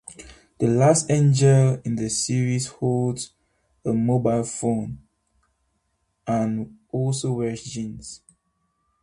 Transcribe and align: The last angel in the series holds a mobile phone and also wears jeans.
The 0.57 0.65
last 0.65 1.11
angel 1.11 1.79
in 1.85 1.95
the 1.95 2.09
series 2.09 2.65
holds 2.65 3.35
a 3.85 3.93
mobile 3.93 4.41
phone 4.43 5.03
and 6.25 6.79
also 6.89 7.33
wears 7.33 7.61
jeans. 7.63 8.23